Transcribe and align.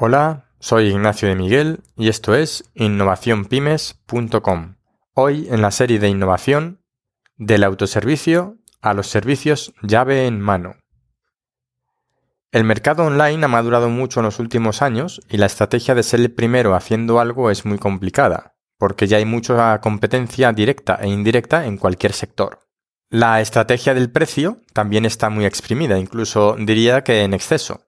Hola, 0.00 0.44
soy 0.60 0.90
Ignacio 0.90 1.28
de 1.28 1.34
Miguel 1.34 1.80
y 1.96 2.08
esto 2.08 2.36
es 2.36 2.70
innovacionpymes.com. 2.74 4.76
Hoy 5.14 5.48
en 5.50 5.60
la 5.60 5.72
serie 5.72 5.98
de 5.98 6.08
innovación, 6.08 6.84
del 7.36 7.64
autoservicio 7.64 8.58
a 8.80 8.94
los 8.94 9.08
servicios 9.08 9.74
llave 9.82 10.28
en 10.28 10.40
mano. 10.40 10.76
El 12.52 12.62
mercado 12.62 13.06
online 13.06 13.44
ha 13.44 13.48
madurado 13.48 13.88
mucho 13.88 14.20
en 14.20 14.26
los 14.26 14.38
últimos 14.38 14.82
años 14.82 15.20
y 15.28 15.38
la 15.38 15.46
estrategia 15.46 15.96
de 15.96 16.04
ser 16.04 16.20
el 16.20 16.32
primero 16.32 16.76
haciendo 16.76 17.18
algo 17.18 17.50
es 17.50 17.66
muy 17.66 17.78
complicada, 17.78 18.54
porque 18.78 19.08
ya 19.08 19.16
hay 19.16 19.24
mucha 19.24 19.80
competencia 19.80 20.52
directa 20.52 21.00
e 21.02 21.08
indirecta 21.08 21.66
en 21.66 21.76
cualquier 21.76 22.12
sector. 22.12 22.68
La 23.10 23.40
estrategia 23.40 23.94
del 23.94 24.12
precio 24.12 24.60
también 24.72 25.06
está 25.06 25.28
muy 25.28 25.44
exprimida, 25.44 25.98
incluso 25.98 26.54
diría 26.56 27.02
que 27.02 27.24
en 27.24 27.34
exceso. 27.34 27.87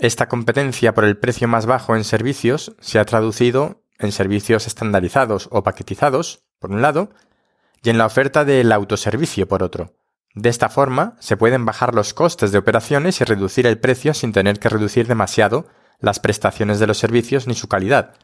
Esta 0.00 0.28
competencia 0.28 0.94
por 0.94 1.04
el 1.04 1.18
precio 1.18 1.46
más 1.46 1.66
bajo 1.66 1.94
en 1.94 2.04
servicios 2.04 2.74
se 2.80 2.98
ha 2.98 3.04
traducido 3.04 3.82
en 3.98 4.12
servicios 4.12 4.66
estandarizados 4.66 5.50
o 5.52 5.62
paquetizados, 5.62 6.42
por 6.58 6.70
un 6.70 6.80
lado, 6.80 7.10
y 7.82 7.90
en 7.90 7.98
la 7.98 8.06
oferta 8.06 8.46
del 8.46 8.72
autoservicio, 8.72 9.46
por 9.46 9.62
otro. 9.62 9.94
De 10.34 10.48
esta 10.48 10.70
forma, 10.70 11.16
se 11.20 11.36
pueden 11.36 11.66
bajar 11.66 11.94
los 11.94 12.14
costes 12.14 12.50
de 12.50 12.56
operaciones 12.56 13.20
y 13.20 13.24
reducir 13.24 13.66
el 13.66 13.78
precio 13.78 14.14
sin 14.14 14.32
tener 14.32 14.58
que 14.58 14.70
reducir 14.70 15.06
demasiado 15.06 15.66
las 15.98 16.18
prestaciones 16.18 16.78
de 16.78 16.86
los 16.86 16.96
servicios 16.96 17.46
ni 17.46 17.54
su 17.54 17.68
calidad. 17.68 18.14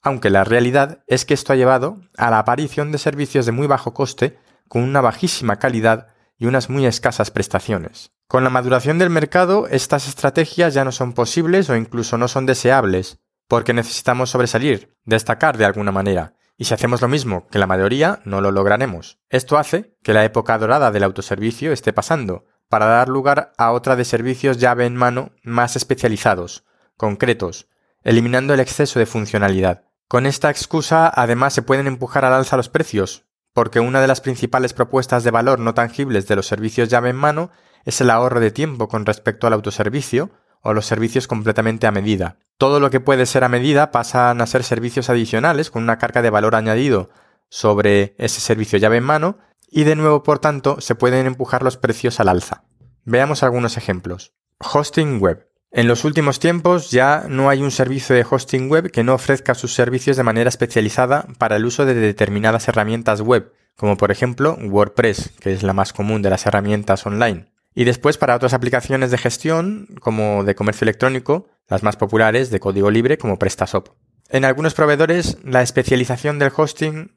Aunque 0.00 0.30
la 0.30 0.44
realidad 0.44 1.04
es 1.06 1.26
que 1.26 1.34
esto 1.34 1.52
ha 1.52 1.56
llevado 1.56 1.98
a 2.16 2.30
la 2.30 2.38
aparición 2.38 2.92
de 2.92 2.98
servicios 2.98 3.44
de 3.44 3.52
muy 3.52 3.66
bajo 3.66 3.92
coste 3.92 4.38
con 4.68 4.82
una 4.82 5.02
bajísima 5.02 5.58
calidad 5.58 6.14
y 6.38 6.46
unas 6.46 6.70
muy 6.70 6.86
escasas 6.86 7.30
prestaciones. 7.30 8.10
Con 8.30 8.44
la 8.44 8.50
maduración 8.50 9.00
del 9.00 9.10
mercado, 9.10 9.66
estas 9.66 10.06
estrategias 10.06 10.72
ya 10.72 10.84
no 10.84 10.92
son 10.92 11.14
posibles 11.14 11.68
o 11.68 11.74
incluso 11.74 12.16
no 12.16 12.28
son 12.28 12.46
deseables, 12.46 13.18
porque 13.48 13.74
necesitamos 13.74 14.30
sobresalir, 14.30 14.96
destacar 15.04 15.58
de 15.58 15.64
alguna 15.64 15.90
manera, 15.90 16.36
y 16.56 16.66
si 16.66 16.72
hacemos 16.72 17.02
lo 17.02 17.08
mismo 17.08 17.48
que 17.48 17.58
la 17.58 17.66
mayoría, 17.66 18.20
no 18.24 18.40
lo 18.40 18.52
lograremos. 18.52 19.18
Esto 19.30 19.58
hace 19.58 19.96
que 20.04 20.12
la 20.12 20.24
época 20.24 20.56
dorada 20.58 20.92
del 20.92 21.02
autoservicio 21.02 21.72
esté 21.72 21.92
pasando, 21.92 22.44
para 22.68 22.86
dar 22.86 23.08
lugar 23.08 23.52
a 23.58 23.72
otra 23.72 23.96
de 23.96 24.04
servicios 24.04 24.58
llave 24.58 24.86
en 24.86 24.94
mano 24.94 25.32
más 25.42 25.74
especializados, 25.74 26.64
concretos, 26.96 27.66
eliminando 28.04 28.54
el 28.54 28.60
exceso 28.60 29.00
de 29.00 29.06
funcionalidad. 29.06 29.86
Con 30.06 30.24
esta 30.24 30.50
excusa, 30.50 31.10
además, 31.12 31.52
se 31.52 31.62
pueden 31.62 31.88
empujar 31.88 32.24
al 32.24 32.34
alza 32.34 32.56
los 32.56 32.68
precios, 32.68 33.24
porque 33.52 33.80
una 33.80 34.00
de 34.00 34.06
las 34.06 34.20
principales 34.20 34.72
propuestas 34.72 35.24
de 35.24 35.32
valor 35.32 35.58
no 35.58 35.74
tangibles 35.74 36.28
de 36.28 36.36
los 36.36 36.46
servicios 36.46 36.88
llave 36.88 37.10
en 37.10 37.16
mano 37.16 37.50
es 37.84 38.00
el 38.00 38.10
ahorro 38.10 38.40
de 38.40 38.50
tiempo 38.50 38.88
con 38.88 39.06
respecto 39.06 39.46
al 39.46 39.52
autoservicio 39.52 40.30
o 40.62 40.74
los 40.74 40.86
servicios 40.86 41.26
completamente 41.26 41.86
a 41.86 41.92
medida. 41.92 42.36
Todo 42.58 42.80
lo 42.80 42.90
que 42.90 43.00
puede 43.00 43.26
ser 43.26 43.44
a 43.44 43.48
medida 43.48 43.90
pasan 43.90 44.40
a 44.40 44.46
ser 44.46 44.64
servicios 44.64 45.08
adicionales 45.08 45.70
con 45.70 45.82
una 45.82 45.98
carga 45.98 46.22
de 46.22 46.30
valor 46.30 46.54
añadido 46.54 47.10
sobre 47.48 48.14
ese 48.18 48.40
servicio 48.40 48.78
llave 48.78 48.98
en 48.98 49.04
mano 49.04 49.38
y 49.70 49.84
de 49.84 49.96
nuevo, 49.96 50.22
por 50.22 50.40
tanto, 50.40 50.80
se 50.80 50.94
pueden 50.94 51.26
empujar 51.26 51.62
los 51.62 51.76
precios 51.76 52.20
al 52.20 52.28
alza. 52.28 52.64
Veamos 53.04 53.42
algunos 53.42 53.76
ejemplos. 53.76 54.34
Hosting 54.58 55.20
web. 55.20 55.46
En 55.72 55.86
los 55.86 56.04
últimos 56.04 56.40
tiempos 56.40 56.90
ya 56.90 57.26
no 57.28 57.48
hay 57.48 57.62
un 57.62 57.70
servicio 57.70 58.16
de 58.16 58.26
hosting 58.28 58.68
web 58.68 58.90
que 58.90 59.04
no 59.04 59.14
ofrezca 59.14 59.54
sus 59.54 59.72
servicios 59.72 60.16
de 60.16 60.24
manera 60.24 60.48
especializada 60.48 61.28
para 61.38 61.56
el 61.56 61.64
uso 61.64 61.86
de 61.86 61.94
determinadas 61.94 62.66
herramientas 62.66 63.20
web, 63.20 63.52
como 63.76 63.96
por 63.96 64.10
ejemplo 64.10 64.58
WordPress, 64.60 65.30
que 65.40 65.52
es 65.52 65.62
la 65.62 65.72
más 65.72 65.92
común 65.92 66.22
de 66.22 66.30
las 66.30 66.44
herramientas 66.44 67.06
online. 67.06 67.49
Y 67.74 67.84
después 67.84 68.18
para 68.18 68.34
otras 68.34 68.54
aplicaciones 68.54 69.10
de 69.10 69.18
gestión, 69.18 69.86
como 70.00 70.44
de 70.44 70.54
comercio 70.54 70.84
electrónico, 70.84 71.48
las 71.68 71.82
más 71.82 71.96
populares 71.96 72.50
de 72.50 72.60
código 72.60 72.90
libre 72.90 73.16
como 73.16 73.38
PrestaShop. 73.38 73.88
En 74.28 74.44
algunos 74.44 74.74
proveedores, 74.74 75.38
la 75.44 75.62
especialización 75.62 76.38
del 76.38 76.52
hosting 76.54 77.12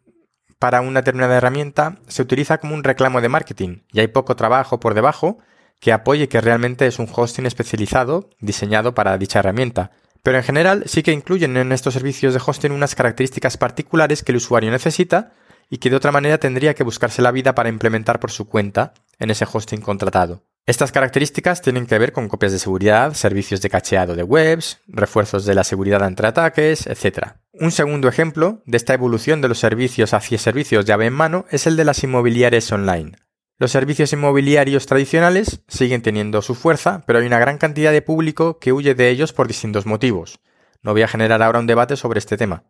para 0.60 0.82
una 0.82 1.02
determinada 1.02 1.38
herramienta 1.38 1.98
se 2.08 2.22
utiliza 2.22 2.58
como 2.58 2.74
un 2.74 2.84
reclamo 2.84 3.20
de 3.20 3.30
marketing 3.30 3.80
y 3.92 4.00
hay 4.00 4.08
poco 4.08 4.36
trabajo 4.36 4.80
por 4.80 4.94
debajo 4.94 5.40
que 5.80 5.92
apoye 5.92 6.30
que 6.30 6.40
realmente 6.40 6.88
es 6.88 7.00
un 7.00 7.10
hosting 7.14 7.46
especializado 7.46 8.30
diseñado 8.40 8.94
para 8.94 9.18
dicha 9.18 9.40
herramienta. 9.40 9.92
Pero 10.22 10.38
en 10.38 10.44
general 10.44 10.84
sí 10.86 11.04
que 11.04 11.12
incluyen 11.12 11.58
en 11.58 11.74
estos 11.74 11.94
servicios 11.94 12.34
de 12.34 12.42
hosting 12.44 12.72
unas 12.72 12.96
características 12.96 13.58
particulares 13.58 14.24
que 14.24 14.32
el 14.32 14.38
usuario 14.38 14.72
necesita 14.72 15.34
y 15.70 15.80
que 15.80 15.90
de 15.90 15.98
otra 15.98 16.14
manera 16.14 16.38
tendría 16.38 16.74
que 16.74 16.84
buscarse 16.84 17.22
la 17.22 17.32
vida 17.32 17.54
para 17.56 17.70
implementar 17.70 18.20
por 18.22 18.32
su 18.32 18.48
cuenta 18.48 18.94
en 19.20 19.32
ese 19.32 19.46
hosting 19.52 19.82
contratado. 19.82 20.44
Estas 20.66 20.94
características 20.94 21.62
tienen 21.62 21.86
que 21.86 22.00
ver 22.00 22.14
con 22.14 22.30
copias 22.30 22.54
de 22.54 22.60
seguridad, 22.60 23.14
servicios 23.16 23.62
de 23.62 23.70
cacheado 23.70 24.16
de 24.16 24.24
webs, 24.24 24.80
refuerzos 24.88 25.46
de 25.46 25.56
la 25.56 25.66
seguridad 25.66 26.08
entre 26.08 26.28
ataques, 26.28 26.88
etc. 26.88 27.34
Un 27.52 27.72
segundo 27.72 28.08
ejemplo 28.08 28.62
de 28.66 28.78
esta 28.78 28.94
evolución 28.94 29.42
de 29.42 29.50
los 29.50 29.60
servicios 29.60 30.14
hacia 30.14 30.38
servicios 30.38 30.86
llave 30.86 31.08
en 31.08 31.14
mano 31.14 31.46
es 31.50 31.68
el 31.68 31.76
de 31.76 31.84
las 31.84 32.02
inmobiliarias 32.04 32.72
online. 32.72 33.18
Los 33.60 33.72
servicios 33.72 34.14
inmobiliarios 34.14 34.86
tradicionales 34.86 35.62
siguen 35.68 36.02
teniendo 36.02 36.42
su 36.42 36.56
fuerza, 36.56 37.04
pero 37.06 37.20
hay 37.20 37.28
una 37.28 37.40
gran 37.40 37.58
cantidad 37.58 37.92
de 37.92 38.02
público 38.02 38.58
que 38.58 38.72
huye 38.72 38.96
de 38.96 39.10
ellos 39.10 39.34
por 39.34 39.48
distintos 39.48 39.86
motivos. 39.86 40.40
No 40.82 40.94
voy 40.94 41.02
a 41.02 41.08
generar 41.10 41.44
ahora 41.44 41.60
un 41.60 41.68
debate 41.68 41.98
sobre 41.98 42.20
este 42.20 42.38
tema. 42.38 42.64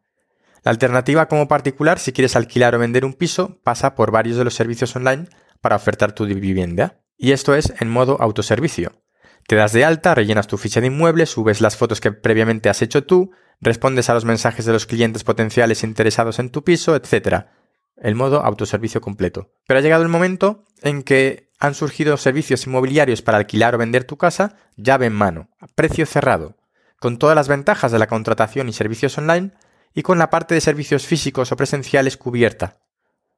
La 0.63 0.71
alternativa 0.71 1.27
como 1.27 1.47
particular, 1.47 1.99
si 1.99 2.11
quieres 2.11 2.35
alquilar 2.35 2.73
o 2.73 2.79
vender 2.79 3.05
un 3.05 3.13
piso, 3.13 3.59
pasa 3.63 3.95
por 3.95 4.11
varios 4.11 4.37
de 4.37 4.45
los 4.45 4.55
servicios 4.55 4.95
online 4.95 5.27
para 5.63 5.77
ofertar 5.77 6.11
tu 6.11 6.25
vivienda. 6.25 6.99
Y 7.17 7.31
esto 7.31 7.55
es 7.55 7.73
en 7.79 7.89
modo 7.89 8.21
autoservicio. 8.21 9.01
Te 9.47 9.55
das 9.55 9.71
de 9.71 9.85
alta, 9.85 10.13
rellenas 10.13 10.45
tu 10.45 10.57
ficha 10.57 10.81
de 10.81 10.87
inmueble, 10.87 11.25
subes 11.25 11.61
las 11.61 11.77
fotos 11.77 12.01
que 12.01 12.11
previamente 12.11 12.69
has 12.69 12.81
hecho 12.81 13.05
tú, 13.05 13.31
respondes 13.61 14.09
a 14.09 14.13
los 14.13 14.25
mensajes 14.25 14.65
de 14.65 14.73
los 14.73 14.85
clientes 14.85 15.23
potenciales 15.23 15.83
interesados 15.83 16.39
en 16.39 16.49
tu 16.49 16.65
piso, 16.65 16.97
etc. 16.97 17.45
El 17.95 18.15
modo 18.15 18.43
autoservicio 18.43 18.99
completo. 18.99 19.53
Pero 19.65 19.79
ha 19.79 19.81
llegado 19.81 20.03
el 20.03 20.09
momento 20.09 20.65
en 20.81 21.01
que 21.01 21.49
han 21.59 21.75
surgido 21.75 22.17
servicios 22.17 22.67
inmobiliarios 22.67 23.21
para 23.21 23.37
alquilar 23.37 23.73
o 23.73 23.77
vender 23.77 24.03
tu 24.03 24.17
casa 24.17 24.57
llave 24.75 25.05
en 25.05 25.13
mano, 25.13 25.49
precio 25.75 26.05
cerrado, 26.05 26.57
con 26.99 27.17
todas 27.17 27.37
las 27.37 27.47
ventajas 27.47 27.93
de 27.93 27.99
la 27.99 28.07
contratación 28.07 28.67
y 28.67 28.73
servicios 28.73 29.17
online, 29.17 29.51
y 29.93 30.01
con 30.01 30.17
la 30.17 30.29
parte 30.29 30.55
de 30.55 30.61
servicios 30.61 31.05
físicos 31.05 31.53
o 31.53 31.55
presenciales 31.55 32.17
cubierta, 32.17 32.79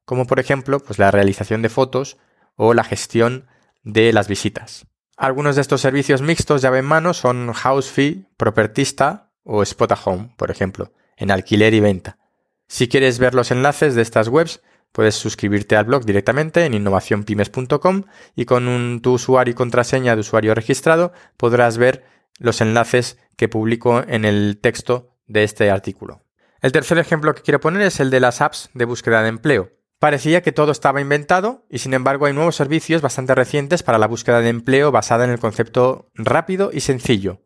como 0.05 0.25
por 0.27 0.39
ejemplo 0.39 0.79
pues, 0.79 0.99
la 0.99 1.11
realización 1.11 1.61
de 1.61 1.69
fotos 1.69 2.17
o 2.55 2.73
la 2.73 2.83
gestión 2.83 3.47
de 3.83 4.13
las 4.13 4.27
visitas. 4.27 4.87
Algunos 5.17 5.55
de 5.55 5.61
estos 5.61 5.81
servicios 5.81 6.21
mixtos 6.21 6.61
llave 6.61 6.79
en 6.79 6.85
mano 6.85 7.13
son 7.13 7.53
Housefee, 7.53 8.25
Propertista 8.37 9.31
o 9.43 9.63
Spot 9.63 9.91
Home, 10.05 10.33
por 10.37 10.51
ejemplo, 10.51 10.91
en 11.17 11.31
alquiler 11.31 11.73
y 11.73 11.79
venta. 11.79 12.17
Si 12.67 12.87
quieres 12.87 13.19
ver 13.19 13.33
los 13.33 13.51
enlaces 13.51 13.95
de 13.95 14.01
estas 14.01 14.27
webs, 14.27 14.61
puedes 14.91 15.15
suscribirte 15.15 15.75
al 15.75 15.85
blog 15.85 16.05
directamente 16.05 16.65
en 16.65 16.73
innovacionpymes.com 16.73 18.03
y 18.35 18.45
con 18.45 18.99
tu 19.01 19.13
usuario 19.13 19.51
y 19.51 19.55
contraseña 19.55 20.15
de 20.15 20.21
usuario 20.21 20.55
registrado 20.55 21.13
podrás 21.37 21.77
ver 21.77 22.05
los 22.39 22.61
enlaces 22.61 23.17
que 23.37 23.47
publico 23.47 24.03
en 24.07 24.25
el 24.25 24.59
texto 24.61 25.15
de 25.27 25.43
este 25.43 25.69
artículo. 25.69 26.23
El 26.61 26.71
tercer 26.71 26.97
ejemplo 26.97 27.35
que 27.35 27.41
quiero 27.41 27.59
poner 27.59 27.83
es 27.83 27.99
el 27.99 28.09
de 28.09 28.19
las 28.19 28.41
apps 28.41 28.69
de 28.73 28.85
búsqueda 28.85 29.21
de 29.21 29.29
empleo. 29.29 29.71
Parecía 30.05 30.43
que 30.43 30.51
todo 30.51 30.71
estaba 30.71 31.01
inventado 31.01 31.65
y 31.67 31.79
sin 31.79 31.95
embargo 31.95 32.27
hay 32.27 32.33
nuevos 32.33 32.55
servicios 32.55 33.01
bastante 33.01 33.33
recientes 33.33 33.81
para 33.81 33.97
la 33.97 34.05
búsqueda 34.05 34.39
de 34.39 34.49
empleo 34.49 34.91
basada 34.91 35.25
en 35.25 35.31
el 35.31 35.39
concepto 35.39 36.11
rápido 36.13 36.69
y 36.71 36.81
sencillo. 36.81 37.41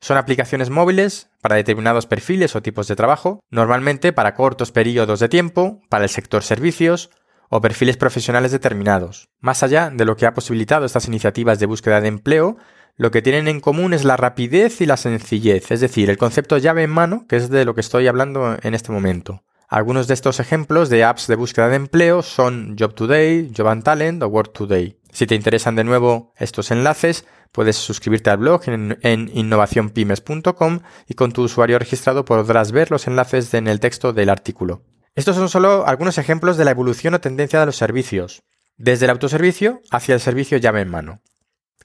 Son 0.00 0.16
aplicaciones 0.16 0.70
móviles 0.70 1.28
para 1.42 1.56
determinados 1.56 2.06
perfiles 2.06 2.56
o 2.56 2.62
tipos 2.62 2.88
de 2.88 2.96
trabajo, 2.96 3.40
normalmente 3.50 4.14
para 4.14 4.34
cortos 4.34 4.72
periodos 4.72 5.20
de 5.20 5.28
tiempo, 5.28 5.82
para 5.90 6.04
el 6.04 6.08
sector 6.08 6.42
servicios 6.42 7.10
o 7.50 7.60
perfiles 7.60 7.98
profesionales 7.98 8.50
determinados. 8.50 9.28
Más 9.38 9.62
allá 9.62 9.90
de 9.90 10.06
lo 10.06 10.16
que 10.16 10.24
ha 10.24 10.32
posibilitado 10.32 10.86
estas 10.86 11.06
iniciativas 11.06 11.58
de 11.58 11.66
búsqueda 11.66 12.00
de 12.00 12.08
empleo, 12.08 12.56
lo 12.96 13.10
que 13.10 13.20
tienen 13.20 13.46
en 13.46 13.60
común 13.60 13.92
es 13.92 14.06
la 14.06 14.16
rapidez 14.16 14.80
y 14.80 14.86
la 14.86 14.96
sencillez, 14.96 15.70
es 15.70 15.80
decir, 15.80 16.08
el 16.08 16.16
concepto 16.16 16.56
llave 16.56 16.82
en 16.82 16.90
mano, 16.92 17.26
que 17.28 17.36
es 17.36 17.50
de 17.50 17.66
lo 17.66 17.74
que 17.74 17.82
estoy 17.82 18.06
hablando 18.06 18.56
en 18.62 18.72
este 18.72 18.90
momento. 18.90 19.44
Algunos 19.70 20.08
de 20.08 20.14
estos 20.14 20.40
ejemplos 20.40 20.88
de 20.88 21.04
apps 21.04 21.28
de 21.28 21.36
búsqueda 21.36 21.68
de 21.68 21.76
empleo 21.76 22.22
son 22.22 22.74
Job 22.76 22.92
Today, 22.92 23.52
Job 23.56 23.68
and 23.68 23.84
Talent 23.84 24.20
o 24.20 24.26
Work 24.26 24.52
Today. 24.52 24.98
Si 25.12 25.28
te 25.28 25.36
interesan 25.36 25.76
de 25.76 25.84
nuevo 25.84 26.32
estos 26.36 26.72
enlaces, 26.72 27.24
puedes 27.52 27.76
suscribirte 27.76 28.30
al 28.30 28.38
blog 28.38 28.62
en, 28.66 28.98
en 29.02 29.30
innovacionpymes.com 29.32 30.80
y 31.06 31.14
con 31.14 31.30
tu 31.30 31.42
usuario 31.42 31.78
registrado 31.78 32.24
podrás 32.24 32.72
ver 32.72 32.90
los 32.90 33.06
enlaces 33.06 33.54
en 33.54 33.68
el 33.68 33.78
texto 33.78 34.12
del 34.12 34.30
artículo. 34.30 34.82
Estos 35.14 35.36
son 35.36 35.48
solo 35.48 35.86
algunos 35.86 36.18
ejemplos 36.18 36.56
de 36.56 36.64
la 36.64 36.72
evolución 36.72 37.14
o 37.14 37.20
tendencia 37.20 37.60
de 37.60 37.66
los 37.66 37.76
servicios, 37.76 38.42
desde 38.76 39.04
el 39.04 39.10
autoservicio 39.12 39.82
hacia 39.92 40.16
el 40.16 40.20
servicio 40.20 40.58
llave 40.58 40.80
en 40.80 40.88
mano. 40.88 41.20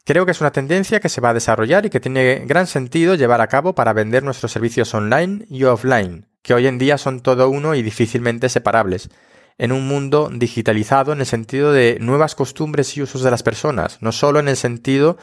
Creo 0.06 0.26
que 0.26 0.32
es 0.32 0.42
una 0.42 0.52
tendencia 0.52 1.00
que 1.00 1.10
se 1.10 1.22
va 1.22 1.30
a 1.30 1.34
desarrollar 1.36 1.86
y 1.86 1.92
que 1.92 2.00
tiene 2.00 2.46
gran 2.48 2.66
sentido 2.66 3.14
llevar 3.14 3.42
a 3.42 3.48
cabo 3.48 3.76
para 3.76 3.94
vender 3.94 4.24
nuestros 4.24 4.52
servicios 4.52 4.92
online 4.96 5.46
y 5.50 5.66
offline, 5.66 6.26
que 6.46 6.54
hoy 6.54 6.68
en 6.68 6.78
día 6.78 7.00
son 7.00 7.22
todo 7.22 7.50
uno 7.50 7.74
y 7.74 7.82
difícilmente 7.82 8.50
separables, 8.50 9.10
en 9.58 9.72
un 9.72 9.88
mundo 9.88 10.30
digitalizado 10.32 11.12
en 11.12 11.20
el 11.22 11.26
sentido 11.26 11.74
de 11.74 11.98
nuevas 12.00 12.36
costumbres 12.36 12.96
y 12.96 13.02
usos 13.02 13.24
de 13.24 13.32
las 13.32 13.42
personas, 13.42 13.98
no 14.02 14.12
solo 14.12 14.40
en 14.40 14.48
el 14.48 14.56
sentido 14.56 15.18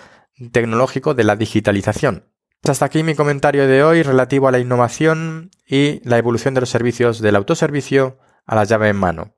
tecnológico 0.50 1.14
de 1.14 1.22
la 1.22 1.36
digitalización. 1.36 2.24
Hasta 2.64 2.86
aquí 2.86 3.04
mi 3.04 3.14
comentario 3.14 3.68
de 3.68 3.84
hoy 3.84 4.02
relativo 4.02 4.48
a 4.48 4.50
la 4.50 4.58
innovación 4.58 5.52
y 5.64 6.00
la 6.02 6.18
evolución 6.18 6.54
de 6.54 6.60
los 6.60 6.70
servicios 6.70 7.20
del 7.20 7.36
autoservicio 7.36 8.18
a 8.44 8.56
la 8.56 8.64
llave 8.64 8.88
en 8.88 8.96
mano. 8.96 9.36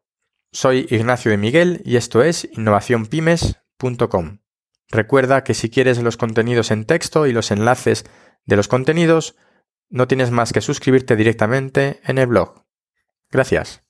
Soy 0.52 0.86
Ignacio 0.88 1.32
de 1.32 1.36
Miguel 1.36 1.82
y 1.84 1.96
esto 1.96 2.22
es 2.22 2.48
innovacionpymes.com. 2.50 4.38
Recuerda 4.88 5.44
que 5.44 5.52
si 5.52 5.68
quieres 5.68 6.02
los 6.02 6.16
contenidos 6.16 6.70
en 6.70 6.86
texto 6.86 7.26
y 7.26 7.32
los 7.32 7.50
enlaces 7.50 8.06
de 8.46 8.56
los 8.56 8.68
contenidos, 8.68 9.36
no 9.88 10.08
tienes 10.08 10.30
más 10.30 10.52
que 10.52 10.60
suscribirte 10.60 11.16
directamente 11.16 12.00
en 12.04 12.18
el 12.18 12.26
blog. 12.26 12.64
Gracias. 13.30 13.83